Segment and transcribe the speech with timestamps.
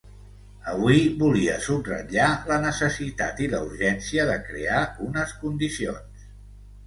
[0.69, 6.27] Avui volia subratllar la necessitat i la urgència de crear unes condicions.